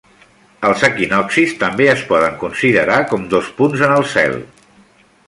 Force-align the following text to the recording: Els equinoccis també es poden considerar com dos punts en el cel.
Els 0.69 0.85
equinoccis 0.87 1.53
també 1.63 1.87
es 1.91 2.01
poden 2.13 2.39
considerar 2.45 2.97
com 3.13 3.29
dos 3.35 3.53
punts 3.61 3.85
en 3.89 3.95
el 3.99 4.09
cel. 4.15 4.35